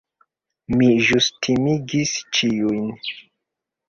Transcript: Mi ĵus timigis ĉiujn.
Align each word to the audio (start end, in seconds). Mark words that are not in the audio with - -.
Mi 0.77 0.87
ĵus 1.07 1.27
timigis 1.47 2.13
ĉiujn. 2.39 2.89